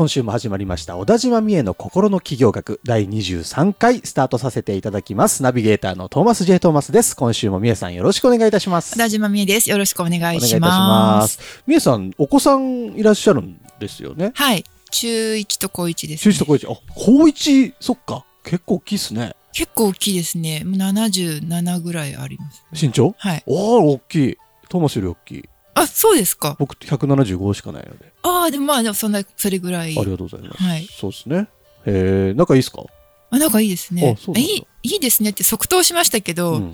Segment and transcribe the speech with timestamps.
[0.00, 0.96] はい、今週も始まりました。
[0.96, 5.42] 小田島美恵の心の企業学第23回スタートさせていただきます。
[5.42, 6.58] ナビゲーターのトーマス J.
[6.58, 7.14] トーマスです。
[7.14, 8.94] 今週も美恵さんよろしくお願いいたします。
[8.94, 9.68] 小田島美恵です。
[9.68, 11.38] よろしくお願いします。
[11.66, 14.32] 美恵さん、お子さんいらっしゃるんですよね？
[14.34, 14.64] はい。
[14.90, 16.72] 中1と高1です、中1と高1。
[16.72, 18.24] あ、高1、そっか。
[18.42, 19.34] 結構大きいっすね。
[19.52, 20.62] 結構大きいですね。
[20.64, 22.64] もう77ぐらいあります。
[22.72, 23.14] 身長？
[23.18, 23.42] はい。
[23.44, 24.38] おー、大きい。
[24.70, 25.44] トーマスより大きい。
[25.74, 26.56] あ、そうですか。
[26.58, 28.12] 僕175しかないので。
[28.22, 29.90] ああ、でもまあ、でもそんな、それぐらい。
[29.90, 30.62] ありがとうございます。
[30.62, 30.88] はい。
[30.90, 31.48] そうですね。
[31.86, 32.82] えー、仲いいっすか？
[33.30, 34.16] あ、なんかいいですね。
[34.18, 36.72] あそういい、いいですねって即答しましたけど、うん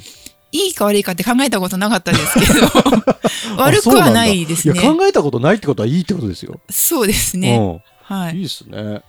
[0.52, 2.66] いいか悪いかって考えたことなかったですけど、
[3.58, 4.80] 悪くはないですね。
[4.80, 6.60] 考えたことないってことはいいってことですよ。
[6.70, 7.58] そうですね。
[7.58, 8.16] うん。
[8.16, 8.38] はい。
[8.38, 9.02] いいっすね。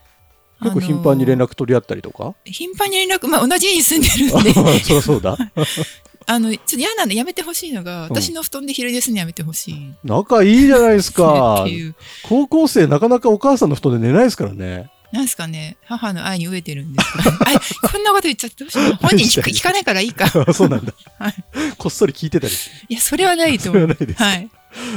[0.61, 5.37] 結構頻繁に連絡取り合ったりとか、頻繁に連絡、まあ同じ家に住んでるんで、 そりゃそうだ。
[6.29, 9.93] あの、ちょっと嫌なのやめてほしいのが、ん私の布団で昼寝するのやめてほしい。
[10.03, 11.65] 仲いいじゃないですか。
[12.23, 14.91] 高校生なかなかお母さんの布団で寝ないですからね。
[15.13, 17.23] なんですかね、母の愛に飢えてるんですか、
[17.89, 18.93] こんなこと言っちゃってどうしよう。
[19.01, 20.25] 本人聞かないからいいか。
[20.45, 20.93] あそうなんだ。
[21.17, 21.35] はい
[21.77, 22.53] こっそり聞いてたり。
[22.89, 23.87] いや、それはないとそ思う。
[23.87, 24.25] れはないですか。
[24.25, 24.49] はい。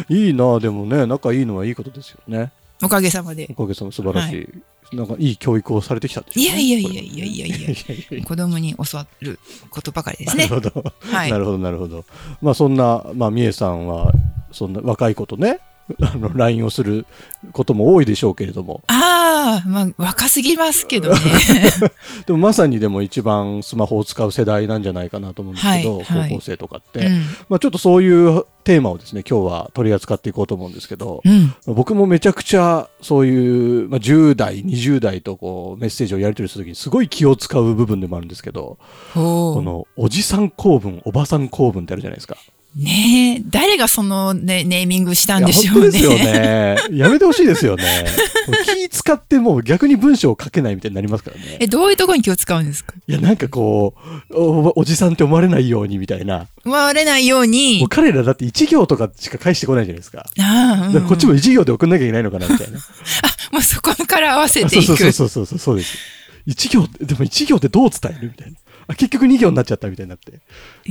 [0.09, 2.51] いいなでもね、仲いいのはいいことですよね。
[2.83, 3.63] おかげさまでお。
[3.63, 4.33] かげさま素晴らし
[4.93, 4.97] い。
[4.97, 9.39] なんかいい教育をされてきたんでしょうねいやいやいやいやいやいや子供に教わる
[9.71, 10.49] ことばかりですね。
[10.51, 10.93] なるほど。
[11.01, 11.39] はいな。
[11.39, 12.05] るほど、なるほど。
[12.43, 14.13] まあそんな、まあ、みえさんは、
[14.51, 15.61] そんな若い子とね、
[16.03, 17.07] あの、LINE をする
[17.53, 21.19] ことも多いでしょうけれども、ああ、まあ、若すぎますけどね。
[22.27, 27.23] でもまさにでも一番スマホを使う世代なんじゃないかなと思うんですけど、はいはい高校生とかって、うん。
[27.49, 31.55] まあちょっとそういうテーマをですね、今日は取り扱っていこうと思うんですけど、うん。
[31.75, 38.79] 僕もめちゃくちゃそういう、まあ、10代、20代とこうメッセージをやり取りするときにすごい気を使う部分でもあるんですけど。
[39.15, 42.37] このおじさん公文、おばさん公文ってあるじゃないですか。
[42.77, 45.91] ねえ、誰がそのね、ネーミングしたんでしょうね。
[45.91, 46.77] ですよね。
[46.93, 48.07] やめてほしいですよね。
[48.65, 51.57] 気使ってもう逆に文章を書けないみたいになりますからね。
[51.59, 52.95] え、どういうところに気を使うんですか？
[53.09, 53.95] いや、なんかこ
[54.31, 56.47] う、おおじさんって思われないようにみたいな。
[56.65, 57.89] 思われないようにもう。
[57.89, 60.27] 彼らだって一行とかしか返してこないじゃないですか。
[60.39, 62.79] ああ、うんだからこっちも一行で送んなきゃいけないのかなみたいな。
[63.51, 64.97] もうそこから合わせてそういく。
[64.97, 65.99] そうそうそうそうそうです。
[66.47, 68.57] 一行、でも一行ってどう伝えるみたいな。
[68.91, 70.41] あ結局二行になっちゃったみたいになって。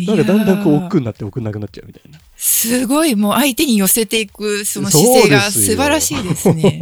[0.05, 2.19] なんかだんだんこう億劫になって送んなくなっちゃうみたいな。
[2.37, 6.81] すごい、もう相手に寄せていく、その姿勢が素晴らしいですね。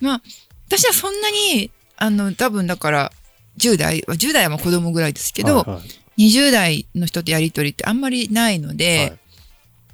[0.00, 0.22] まあ、
[0.68, 3.12] 私はそんなに、あの、多分だから、
[3.58, 5.82] 10代、10代はまあ子供ぐらいですけど、はいはい
[6.18, 9.18] 20代の人とやりとりってあんまりないので、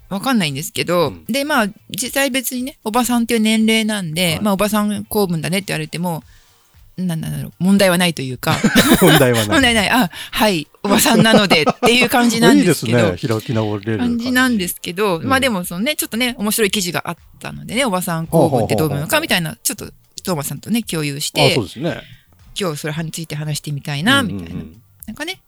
[0.08, 6.22] わかんないんですけど、うんで、まあ、実際別にね、おばさんっていう年齢なんで、はいまあ、おばさん公文だねって言われても、
[6.96, 8.56] なんなんだろう、問題はないというか、
[9.00, 9.48] 問題はない。
[9.48, 13.28] 問題ない、あ、はい、おばさんなのでっていう感じなんですけど、 いいですね。
[13.34, 19.90] 開き直れる感じなんですけど、うんまあでもそのね、ちょっとね、面白い記事があったのでね、おばさん公文ってどうなのかみたいな、ちょっと
[20.22, 22.00] トーマスさんとね、共有しあてそう、ですね。
[22.58, 24.48] 今日それについて話してみたいな、みたいな。
[24.48, 25.40] うんうんうんなんかね、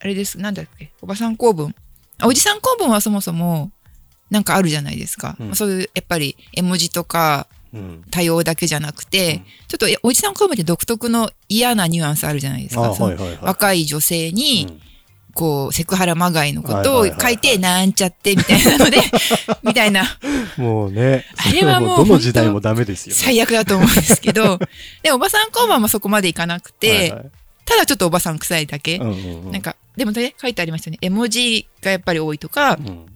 [0.00, 1.74] あれです、なんだっけ、おばさん公文。
[2.18, 3.70] あおじさん公文はそもそも、
[4.28, 5.36] なんかあるじゃないですか。
[5.38, 7.55] うんまあそういう、やっぱり絵文字とかうん
[8.10, 12.90] 多様だけじゃなくて、うんちょっとえおじさん公文って独特の嫌なニュアンスあるじゃないですあか。
[12.90, 13.38] はいはいはい。
[13.42, 14.80] 若い女性に、うん
[15.36, 18.96] こう、セクハラまがいのことを書いて、なんちゃって、みたいなので、
[19.62, 20.04] みたいな、
[20.56, 23.14] もうね、あれはもうどの時代もダメですよ。
[23.14, 24.58] 最悪だと思うんですけど、
[25.04, 27.30] で、おばさん交番もそこまでいかなくて、はいはい
[27.66, 28.98] ただちょっとおばさん臭いだけ。
[28.98, 30.98] うんうんうんなんか、でもね、書いてありましたよね。
[31.02, 33.06] 絵文字がやっぱり多いとか、うん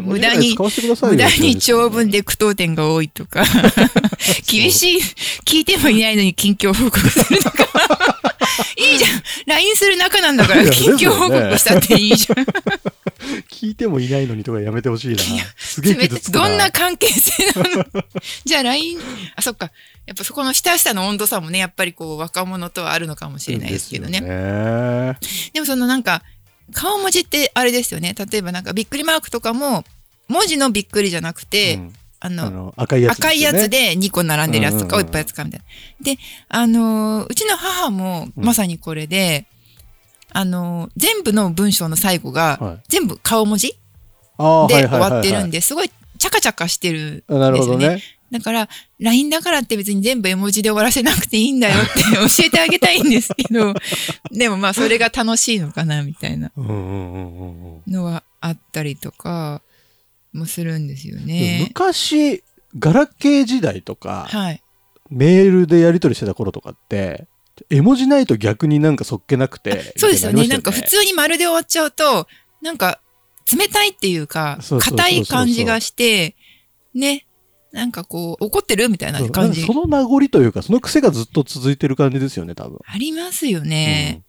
[0.00, 3.44] 無駄に無駄に長文で句読点が多いとか、
[4.46, 5.00] 厳しい、
[5.44, 7.64] 聞いてもいないのに近況報告するとか、
[8.76, 12.44] いいじゃん !LINE する仲なんだから近況報告したっていいじゃん。
[13.50, 15.22] 聞いてもいないのにとかやめてほしいな。
[15.56, 16.08] すげえ。
[16.30, 17.84] どんな関係性なの
[18.44, 18.98] じゃあ LINE、
[19.36, 19.70] あ、そっか。
[20.06, 24.20] やっぱそこの親しさの温度差もね、やっぱりこう若者とはあるのかもしれないですけどね。
[24.20, 25.18] でね
[25.52, 26.22] でもそのなんか、
[26.72, 28.14] 顔文字ってあれですよね。
[28.30, 29.84] 例えばなんかびっくりマークとかも、
[30.28, 33.26] 文字のびっくりじゃなくて、うんあの、あの赤いやつね。
[33.28, 35.66] 赤いやつで2個並んでるやつとかをいっぱい使うみたいな。
[36.04, 36.18] で、
[36.48, 39.46] あのーうちの母もまさにこれで、
[40.32, 43.76] あのー全部の文章の最後が、はい全部顔文字で
[44.38, 47.46] 終わってるんで、すごいチャカチャカしてるんですよね。
[47.46, 48.02] あなるほどね。
[48.30, 48.68] だから、
[48.98, 53.74] LINE だからって別に全部絵文字で終わらせなくていいんだよって 教えてあげたいんですけど、
[54.32, 59.62] でもまあそれが楽しいのかなみたいなのはあったりとか
[60.32, 61.66] もするんですよね。
[61.68, 62.42] 昔、
[62.78, 64.62] ガラケー時代とか、はい。
[65.08, 67.26] メールでやり取りしてた頃とかって、
[67.70, 69.94] 絵文字ないと逆になんかそっけなくて。
[69.96, 70.46] そうですよね。
[70.48, 72.26] なんか普み通に丸で終わっちゃうと、
[72.60, 73.00] なんか
[73.56, 76.34] 冷たいっていうか硬い感じがして、
[76.94, 77.26] ね。
[77.72, 79.74] なんかこう、怒ってるみたいな感じそ。
[79.74, 82.78] の名残というか、その癖がずっと続いてる感じですよね、多分。
[82.86, 84.22] ありますよね。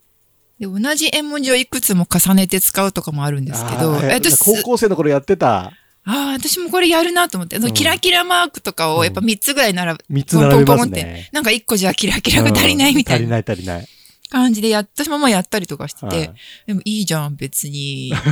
[0.60, 5.72] で、同じ絵文字をいくつも重ねて使うとかもあるんですけど、私す高校生の頃やってた
[6.10, 11.30] ああ、私もこれやるなと思って、うんキラキラマークとかをやっぱ3つぐらいなら、3つ並べますね。
[11.34, 13.88] なんか1個じゃキラキラが足りないみたいなうん足りない足りない。
[14.30, 16.34] 感じでやっ、私もまあやったりとかしてて、はい
[16.66, 18.12] でもいいじゃん、別に。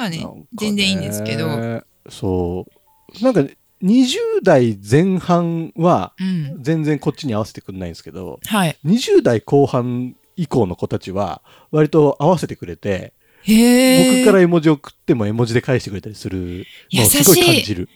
[0.00, 2.66] まあねね全然いいんですけど、そ
[3.20, 3.24] う。
[3.24, 3.40] なんか、
[3.82, 6.62] 20代前半は、うん。
[6.62, 8.76] 全然こっちに合わせてくんないんですけど、はい。
[8.84, 13.12] 20代後半以降の子たちは、割と合わせてくれて。
[13.46, 17.88] 僕から絵文字送っても絵文字で返してくれたりするのをすごい感じる。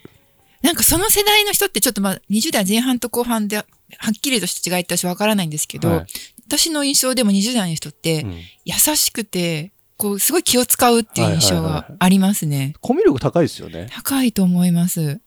[0.63, 3.65] なんかその世代の人ってちょっとまあ20代前半と後半では
[4.09, 6.07] っきりとした違いって私わからないんですけど、はい
[6.47, 8.33] 私の印象でも20代の人ってうん
[8.65, 12.75] 優しくて、こうすごい気を使うっていう印象はいはいはいはいがありますね。
[12.81, 13.89] コミュ力高いですよね。
[13.93, 15.21] 高いと思います。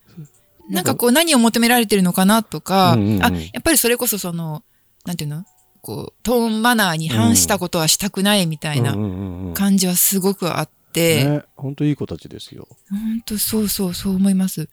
[0.69, 4.63] なんかこう何を求められてるのかなとか、うんうんうんあ、やっぱりそれこそその、
[5.05, 5.45] なんていうの？
[5.81, 12.67] こう、トーンマナーに反したことはしたくないみたいなうんうんうんうん感じはすごくあって、ね、本当いい子たちですよ。
[12.89, 14.67] 本当そうそうそう思います。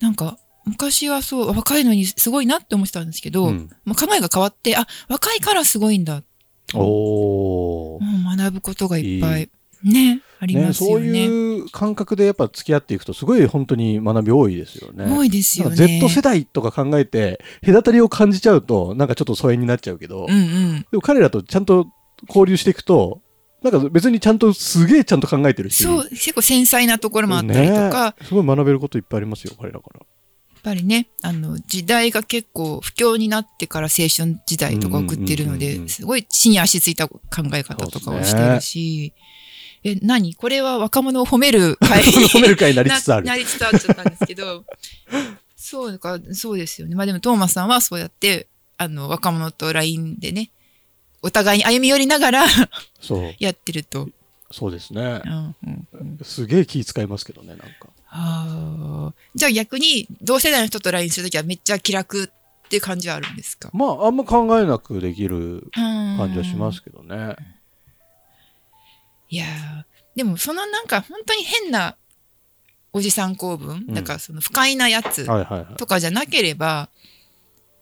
[0.00, 6.22] なんか昔はそう若いのにすごいなって思ってたんですけど、うんもう考えが変わってあ若いからすごいんだ、
[6.74, 7.57] おー。
[7.78, 8.00] も
[8.34, 9.50] う学ぶことがいっぱい。
[9.84, 11.24] ねありね、そうますよね。
[11.24, 15.04] いう感覚でやっぱ付き合っていくとすごい本当に学び多いですよね。
[15.04, 15.76] 多いですよね。
[15.76, 20.86] Z 世代とか考えて隔たりを感じちゃうとなんかちょっと疎遠になっちゃうけど、うんうん。
[20.90, 21.86] でも彼らとちゃんと
[22.28, 23.20] 交流していくと
[23.62, 25.82] なんか別にちゃんとすげえちゃんと考えてるし。
[25.82, 30.00] そう結構繊細なところもあったりとか、ねすごい学べることいっぱいありますよ彼らから。
[30.68, 37.18] やっぱりねあの時代が結構不況になってから青春時代とか送ってるのですごい地に足ついた考
[37.54, 39.14] え方とかをしてるし、
[39.84, 40.34] え何？
[40.34, 43.26] これは若者を褒める会褒める会になりつつある。
[43.26, 44.64] ななりつつあっちゃったんですけど、
[45.56, 46.96] そうか、そうですよね。
[46.96, 50.50] まあでも、トーマスさんはそうやって、あの、若者と LINE でね、
[51.22, 52.44] お互いに歩み寄りながら
[53.00, 54.08] そうやってると。
[54.50, 55.28] そうですねう。
[55.28, 57.88] んうんうん、すげえ気使いますけどねなんか。
[58.10, 63.70] あーじゃあ逆に、同世代の人と LINE するときはめっちゃ気楽っていう感じはあるんですか？
[63.72, 67.36] まああんま考えなくできる感感じはしますけどね。
[69.30, 69.84] いやー
[70.16, 71.96] でもそのなんか本当に変な
[72.92, 75.74] おじさん構文、うんなんかその不快なやつはいはいはい。
[75.76, 76.88] とかじゃなければ、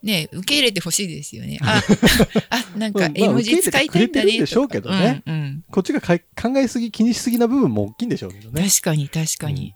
[0.03, 1.59] ね、受け入れてほしいですよね。
[1.63, 1.81] あ、
[2.51, 6.19] あ、なんか絵文字使いたいんだねでしょうけどねうんうんこっちが考
[6.57, 8.69] えすぎ気にしすぎな部分も大きいんでしょうけどね。
[8.69, 9.75] 確かに確かに。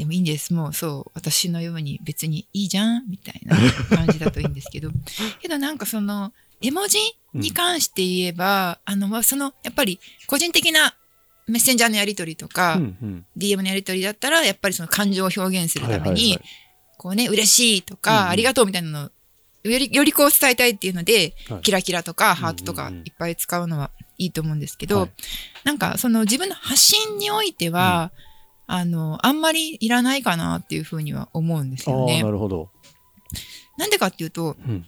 [0.00, 0.54] でもいいんです。
[0.54, 3.54] もうそう、私のように別にいいじゃんみたいな
[3.94, 4.88] 感じだといいんですけど。
[5.42, 6.32] けどなんかその、
[6.62, 6.96] 絵文字
[7.34, 10.94] に関して言えば、あの、まあその、やっぱり個人的な
[11.46, 13.26] メッセンジャーのやり取りとか、うんうん。
[13.36, 16.40] DM のやり取りだったら、やっぱりその感情を表現するために、はいはいはい。
[16.96, 18.28] こうね、嬉しいとか、うんうん。
[18.30, 19.10] ありがとうみたいなのを、
[19.68, 21.60] より、よりこう伝えたいっていうので、はい。
[21.60, 22.92] キラキラとかハートとかうん。
[22.94, 25.10] うんうんいっぱい使うのはいいと思うんですけど、はい。
[25.64, 28.12] なんかその自分の発信においては、
[28.72, 32.30] あの、あんまりいらないかなっていうふうには思うんですよねな。
[32.30, 32.70] るほど。
[33.76, 34.86] なんでかっていうと、うん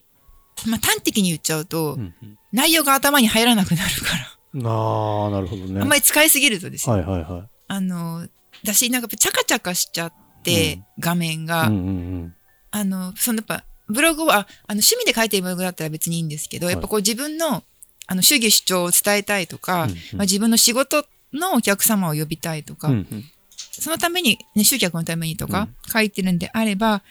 [0.66, 5.76] まあ端的に言っちゃうと、うんうん内容が頭に入らなくなるかああ、なるほどね。
[5.76, 8.28] ら、あんまり使いすぎるとですね、はいはいはあの、
[8.62, 10.12] だし、なんかチャカチャカしちゃっ
[10.42, 11.46] て、うん画面い。
[11.46, 12.34] が、うんうん
[12.70, 17.64] あの、そのやっぱ、ブログは、あの、趣味で書いてるブログだったら別にいいんですけど、はいやっぱこう自分の、
[18.06, 22.94] あの、主義主張を伝えたいとか、うんうんまあ、自分の仕事のお客様を呼びたいとか、うん。
[22.94, 23.24] うんうん
[23.72, 27.02] そのために、ね、集客のためにとか書いてるんであれば、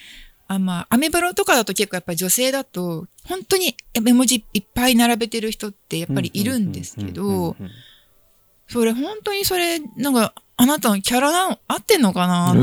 [0.48, 7.56] あまあ、アメブロとかだと結構やっぱり女性だと、本当に絵文字いっぱい並べてる人ってやっぱりいるんですけど、
[8.68, 12.52] それ本当にそれ、なんか、あなたのキャラなの合ってんのかな？
[12.52, 12.62] って。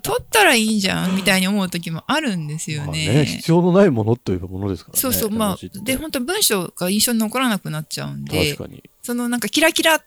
[0.00, 3.24] 取ったらいいんじゃんみたいに思う時もあるんですよまあね。
[3.26, 5.00] 必要のないものというものですからね。
[5.00, 8.58] そうそう、まあで、本当文章が印象に残らなくなっちゃうんで。
[9.02, 10.02] そのなんかキラキラ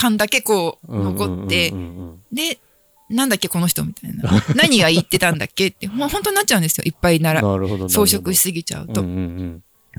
[0.00, 1.72] 感だけこう残って
[2.32, 2.58] で、
[3.10, 4.30] なんだっけこの人みたいな。
[4.54, 6.84] 何が言ってたんだっけって、もう本当になっちゃうんですよ。
[6.84, 7.88] いっぱいなら、なるほど。
[7.88, 9.04] 装飾しすぎちゃうと。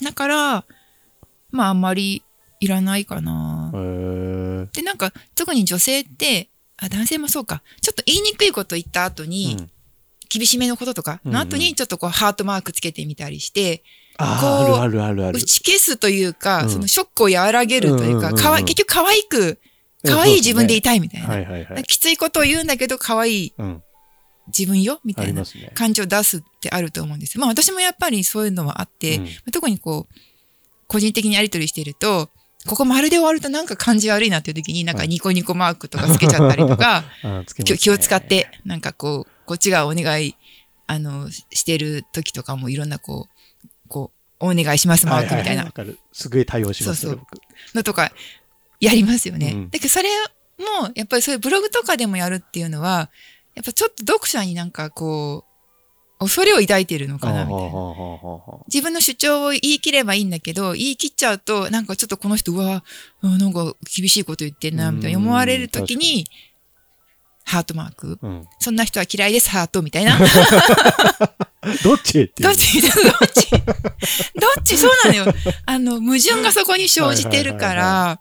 [0.03, 0.65] だから、
[1.51, 2.23] まああんまり
[2.59, 3.71] いらないかな。
[4.73, 7.63] で、なんか特に女性って、あ、男性もそうか。
[7.81, 9.69] ちょっと言いにくいこと言った後に、うん
[10.31, 13.83] 厳しめのこととかの後にちょっとこうハートマークつけてみたりして、
[14.17, 15.41] あこうーあるあるあるある打。
[15.41, 19.59] ち消すというか、うんそのショックを和らげるというか、かわい結局可愛く、
[20.05, 21.27] 可愛い自分でいたいみたいな。
[21.27, 21.83] はいはいはい。
[21.83, 23.83] きついことを言うんだけど、可愛いうん。
[24.47, 24.99] 自分よ？
[25.03, 25.43] みたいな。
[25.75, 27.41] 感情を出すってあると思うんですよ。
[27.41, 30.15] まあ私もやっぱりそういうのはあって、うん特にこう、
[30.87, 32.29] 個人的にやりとりしてると、
[32.65, 40.35] ここ丸で終わるとなんか感じ悪いなっていう時になんかニコニコマークとかつけちゃったりとか、 あーつけますね気を使って、なんかこう、こっちがお願い、
[40.87, 45.99] あの、ししてる時とかもいろんなこう、こう、お願いしますマークみたいなはははわかる。
[46.11, 47.41] すぐ対応しますよ、そう僕。
[47.75, 48.11] のとか、
[48.79, 49.51] やりますよね。
[49.53, 50.09] うんだけどそれ
[50.57, 53.09] も、やっぱりそういうブログとかでもやるっていうのは、
[53.55, 55.49] やっぱちょっと読者になんかこう、
[56.19, 57.69] 恐れを抱いてるのかな、みたいな。
[58.67, 62.83] 自分の主張を言い切ればいいんだけど、言い切っちゃうと、なんかちょっとこの人、うわ、
[63.21, 66.25] うんなんか厳しいこと言ってんな、みたいな思われるときに、
[67.45, 68.19] ハートマーク。
[68.21, 68.47] うん。
[68.59, 70.19] そんな人は嫌いです、ハート、みたいな。
[71.83, 72.81] どっちどっち？
[72.81, 72.91] どっ
[73.33, 73.51] ち？
[73.51, 74.77] どっち？
[74.77, 75.33] そうなのよ。
[75.65, 78.19] あの、矛盾がそこに生じてるかはいら、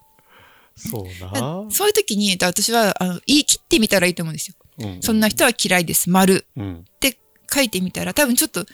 [0.78, 1.66] そうだな。
[1.70, 4.54] そういう時に、私は、あの、言い切ってみたらいいと思うんですよ。
[4.80, 5.02] うん。
[5.02, 6.46] そんな人は嫌いです、丸。
[6.56, 6.84] うん。
[6.86, 7.18] って
[7.52, 8.64] 書いてみたら、多分ちょっと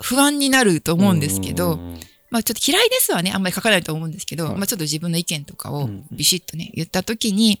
[0.00, 4.54] 不安になると思うんですけど、うんうんうんまあちょっと嫌いですはね、あんまり書かないと思うんですけど、はい。
[4.56, 7.60] まあちょっと自分の意見とかをうんビシッとね、言った時に、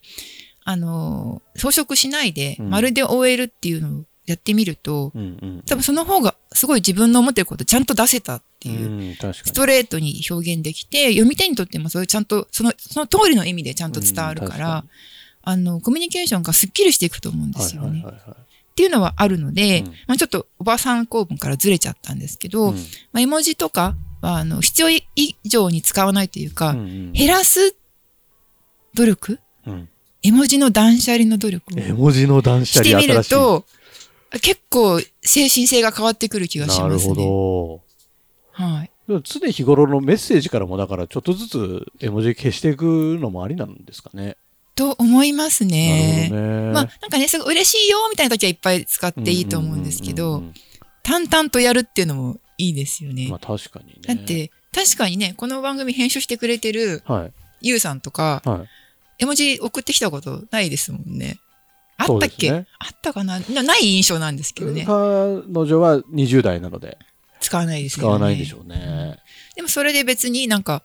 [0.64, 2.68] あのー装飾しないで、うん。
[2.68, 5.62] まるで終えるっていうのをやってみると、うんうん。
[5.66, 9.16] 多分その方がすごい自分の思ってることちゃんと出せたっていう。
[9.32, 14.84] ストレートに表現できて、読み手にとってもそれちゃんと、その、その通りの意味でちゃんと伝わるから、
[15.42, 18.04] あの、コミュニケーションがスッキリしていくと思うんですよね。
[18.06, 25.04] っていうのはあるので、うんまあちょっとおばさん公文からずれちゃったんですけど、うんまあ絵文字とかは、あの、必要以
[25.44, 27.76] 上に使わないというか、うんうん減らす
[28.94, 29.40] 努力？
[29.66, 29.88] うん
[30.22, 33.06] 絵文字の断捨離の努力を絵文字の断捨してみ。
[33.06, 33.64] ると、
[34.42, 37.14] 結構精神性が変わってくる気がしなるますね。
[37.14, 37.87] ほど。
[38.58, 38.90] はい。
[39.08, 44.36] 常日頃のメッセージからもだからちょっとずつ絵文字消していくのもありなんですかね。
[44.74, 46.28] と思いますね。
[46.30, 46.72] なるほどね。
[46.72, 50.42] まあ、なんかね、すごい嬉しいよみたいな時はいっぱい使っていいと思うんですけど
[51.02, 53.28] 淡々とやるっていうのもいいですよね。
[53.30, 53.94] まあ確かにね。
[54.02, 57.32] だって、確かにね、この番組編集してくれてるはい。
[57.60, 58.68] ゆうさんとか、はい。
[59.20, 61.38] 絵文字送ってきたことないですもんね。
[61.96, 63.40] あったっけ、ねあったかな？
[63.40, 64.84] なない印象なんですけどね。
[64.86, 64.94] 彼
[65.66, 66.98] 女は20代なので
[67.48, 68.12] 使わないです使よね。
[68.12, 69.16] わないでしょうね。
[69.56, 70.82] でもそれで別になんか、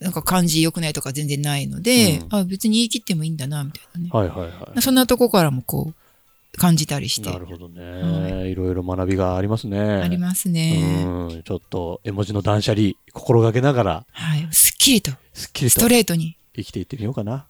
[0.00, 4.10] なんか漢字良くないとか全然ないので、うんあ別に言い切ってもいいんだな、みたいなね。
[4.12, 4.82] はいはいはい。
[4.82, 9.80] そんなとこからもこう、感じたりしてな、るほどね、、はいろいろ学びがありますね。
[9.80, 11.04] ありますね。
[11.06, 11.42] うん。
[11.42, 14.46] ちょっと絵文字の断捨離心がけながらはい。
[14.52, 16.36] すっきりと、スすっきりとトレートに。
[16.54, 17.46] 生きていってみようかな。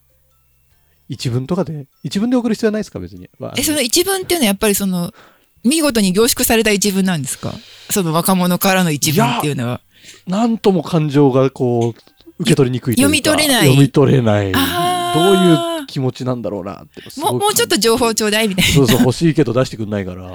[1.08, 3.28] 一文とかで、一文で送る必要はないですか別に。
[3.38, 5.12] まあえ、その一文っていうのはやっぱりその、
[5.64, 7.54] 見事に凝縮された一文なんですか？
[7.90, 9.80] その若者からの一文っていうのは。
[10.26, 12.00] なんとも感情がこう、
[12.40, 14.52] 受け取りにくいというか読み取れない読み取れない。
[14.52, 14.62] どう
[15.80, 20.23] いう気持ちなんだろうなってもう、もうちょっと情報ちょうだいみたいそうそう、欲しいけど出してくんないから。
[20.23, 20.30] な。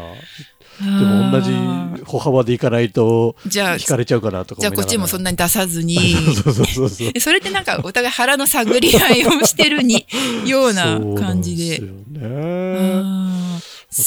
[0.79, 1.51] でも同じ
[2.05, 5.97] 歩幅でいかないと、じゃあ、惹かれちゃうかなとかじゃあこっちもそんななに出さずに。
[6.41, 7.11] そうそうそうそう。
[7.13, 10.05] えそれってなんかお互い腹の探り合いをしてるに、
[10.45, 11.77] ような感じで。
[11.77, 13.03] そうですよね。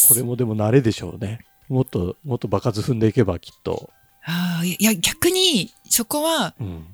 [0.08, 1.44] これもでも慣れでしょうね。
[1.68, 3.90] もっと、もっと場数踏んでいけばきっと。
[4.24, 6.86] あーいや、逆に、そこは、うん。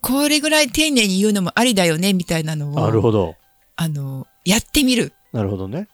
[0.00, 3.36] これぐらい丁寧に言うのもありだよね、みたいなのを、なるほど。
[3.76, 5.12] あの、やってみる。
[5.32, 5.88] なるほどね。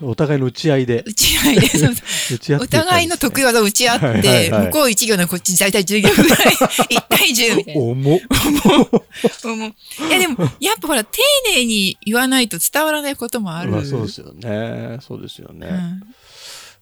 [0.00, 1.02] お互いの打ち合いで。
[1.06, 7.80] 打ち合いで、お互いの得意技を打ち合って、はいはいはい向こう1行のこっち大体10行ぐらい、1対10みたいな。
[7.80, 8.20] 重っ。
[9.56, 11.20] もういやでも、やっぱほら、丁
[11.54, 13.70] 寧に言わないと伝わらないこともある。
[13.70, 14.98] まあそうですよね。
[15.00, 15.68] そうですよね。
[15.68, 16.02] うん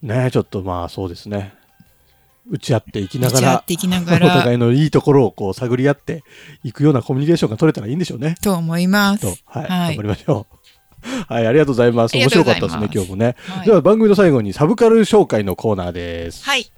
[0.02, 1.54] ねちょっとまあそうですね。
[2.50, 6.24] 打ち合っていきながらお互ら、いのいいところをこう探り合って
[6.64, 8.34] いくようなコミュニケーションが取れたらいいんでしょうね。
[8.42, 9.20] と思います。
[9.20, 10.61] と、はい、はい頑張りましょう。
[11.28, 12.16] はい、ありがとうございます。
[12.16, 13.36] 面白かったですね、今日もね。
[13.46, 16.44] はいでは番組の最後にサブカル紹介のコーナーです。
[16.44, 16.70] はい。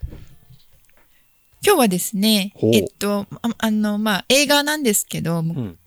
[1.65, 5.79] 今日はですねえっと、ああの、まあ、映画なんですけど、うん。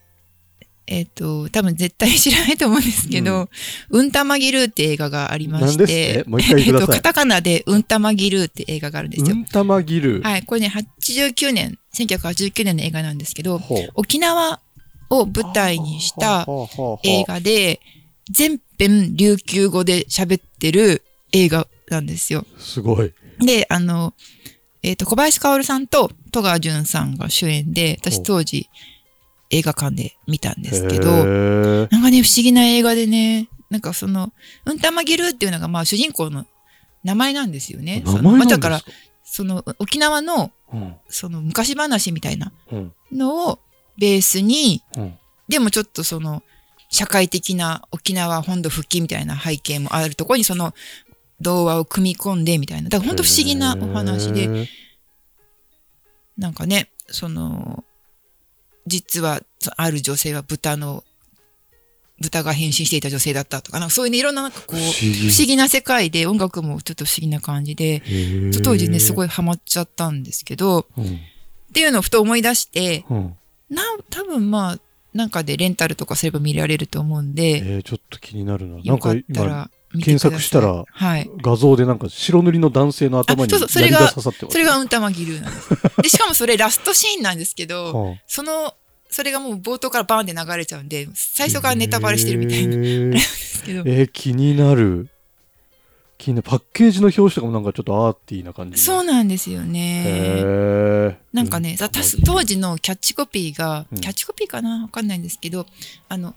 [0.89, 3.49] えっと、多分絶対知らないと思うんですけど、
[3.89, 9.35] うん、たまぎるーって映画がありましてもう一回 えっと、カタカナでうんたまぎるーって映画があるんですよ。
[9.35, 10.21] うんたまぎる。
[10.23, 13.61] はい、これね、89年、1989年の映画なんですけど。
[13.95, 14.61] 沖縄
[15.09, 16.47] を舞台にした
[17.03, 17.79] 映画で、
[18.31, 22.45] 全編琉球語で喋ってる映画なんですよ。
[22.57, 23.13] すごい。
[23.39, 24.13] で、あの、
[24.83, 28.69] えっ、と、小林薫さんと戸川淳さんが主演で、私当時
[29.49, 34.31] 映画館で見たんですけへど、ーなんかね、不思議な映画でね、なんかその、
[34.65, 36.45] うんたまぎるっていうのがまあ主人公の
[37.03, 38.01] 名前なんですよね。
[38.05, 38.37] 名前なんですか？
[38.37, 38.81] まあだから、
[39.23, 43.59] その沖縄のうんその昔話みたいなうんのを
[43.97, 45.13] ベースに、うん
[45.49, 46.43] でもちょっとその
[46.89, 50.73] 社会的な沖縄本土復帰みたいな背景もあるところにその
[51.41, 52.89] 童話を組み込んでみたいな。
[52.89, 54.67] だから本当不思議なお話で、
[56.37, 57.83] なんかね、その、
[58.85, 61.03] 実はそある女性は豚の、
[62.19, 65.55] 豚が変身していた女性だったとか、なんかそういうね、いろんななんかこう、不思議。
[65.55, 68.01] な世界で音楽もちょっと不思議な感じで、
[68.63, 71.05] 当時ね、すごいハマっちゃったんですけど、うん。
[71.05, 71.09] っ
[71.73, 73.37] ていうのをふと思い出して、うん。
[73.69, 74.79] な、多分まあ、
[75.17, 78.75] なんかでレンタルとかすれば見られると思うんで、えーちょっと気になるな。
[78.75, 79.69] なんよかか今。
[79.93, 81.29] 検索したらはい。
[81.41, 84.53] 画像でなんか白塗りの男性の頭にあそれが刺さってます。
[84.53, 85.69] それがうんたまギルーなんです。
[86.03, 88.73] で、しかもそれラストシーンなんですけど、はあその、
[89.09, 95.09] それがもう冒頭からバーンって流れちゃうんで、最初からネタバレしてるみたいなへー ですけど、えー気になる。
[96.17, 96.49] 気になる。
[96.49, 98.79] パッケージの表紙とかもなんかちょっとアーティーな感じ。
[98.79, 100.03] そうなんですよへね。
[100.43, 104.83] ーなんかね、うだた当時のキャッチコピーが、うんキャッチコピーかな？
[104.83, 105.65] わかんないんですけど、
[106.09, 106.35] あの、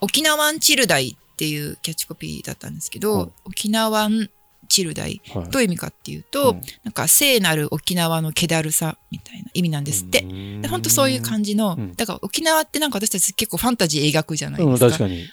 [0.00, 4.30] 沖縄ンチルダイっていうキャッチコピーだったんですけど、うん沖縄ン
[4.68, 10.22] チルダイ、はいどういう意味かっていうと、うんなんか聖なる沖縄の気だるさみたいな意味なんですって。
[10.60, 14.90] で本当そういう感じの、うんだから沖縄ってなんか私たち結構ファンタジー描くじゃないうん、ですか。
[14.90, 15.28] 確かに。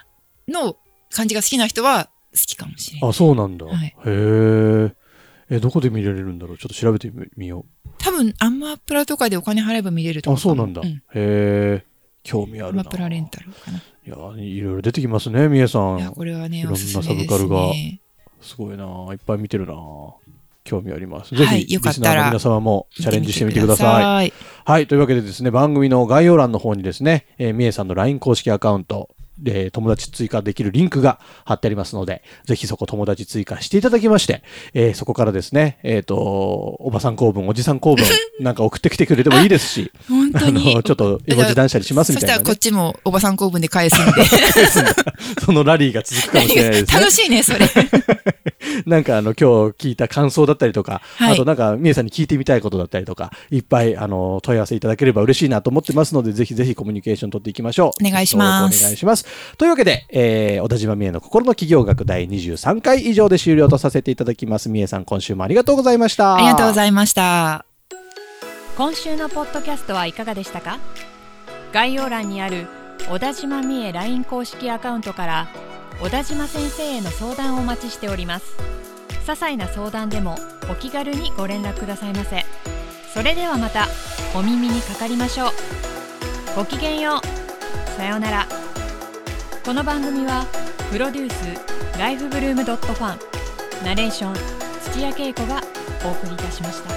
[0.47, 0.75] の
[1.11, 2.11] 感じが好きな人は好
[2.45, 3.09] きかもしれない。
[3.09, 3.65] あ、そうなんだ。
[3.65, 4.91] はいへえ。
[5.49, 6.57] え、どこで見られるんだろう？
[6.57, 7.65] ちょっと調べてみよ
[7.99, 10.33] 多分アンマープラとかでお金払えば見れるとう。
[10.33, 10.81] 思あ、そうなんだ。
[10.81, 11.85] んへえ。
[12.23, 12.83] 興味あアるな。
[12.83, 13.77] ンマープラレンタルかな。
[13.77, 16.13] いや、いろいろ出てきますね、みえさいや、ん。
[16.13, 18.01] これはね、いろんなサブカルがね。
[18.41, 18.85] すごいな。
[19.13, 19.73] いっぱい見てるな。
[20.65, 21.33] 興味あります。
[21.33, 24.27] ぜはいひ、よかったらリスナーの皆様もチャレンジしてみてください。
[24.27, 24.33] い。
[24.65, 24.87] はい。
[24.87, 38.05] というわけでですね、番組の概要欄の方にですね、えー、みえさんの LINE 公式アカウント、で、友達追加できるリンクが貼ってありますので、ぜひそこ友達追加していただきまして、えーそこからですね、えっ、と、おばさん公文、おじさん公文、
[38.39, 40.75] なんか送ってきてくれてもいいですし、あ 本当に。
[40.75, 42.57] の、ちょっと絵文字断捨離しますみたいな、ねそしたらこっ。
[42.57, 44.11] ちもおばさん公文で返すんで。
[45.43, 46.99] そのラリーが続くかもしれないですね。
[46.99, 47.67] 楽しいね、それ。
[48.85, 58.07] なんかあの今日聞いた感想だったりとか、はいあとなんかみえさんに聞いてみたいことだったりとか、いっぱいあの問い合わせいただければ嬉しいなと思ってますので、ぜひぜひコミュニケーション取っていきましょう。
[58.07, 59.25] お願いしますお願いします。
[59.57, 64.69] というわけで、えー、小田島みえの心の企業学第23回以上で終了とさせていただきます。
[64.69, 66.35] みえさん、今週もありがとうございました。
[66.35, 67.65] ありがとうごいざいました。
[68.77, 70.79] 今週のポッドキャストはいかがでしたか？
[71.73, 72.67] 概要欄にある
[73.09, 75.47] 小田島美恵 LINE 公式アカウントから
[76.01, 78.55] 小田島先生への相談をお待ちしております
[79.23, 80.35] 些細な相談でも
[80.71, 82.45] お気軽にご連絡くださいませ
[83.13, 83.87] それではまた
[84.35, 85.49] お耳にかかりましょう
[86.55, 88.47] ごきげんようさようなら
[89.67, 90.45] この番組は
[90.89, 93.19] プロデュースライフブルームドットファン
[93.83, 94.33] ナレーション
[94.93, 95.61] 土屋恵子が
[96.05, 96.96] お送りいたしました。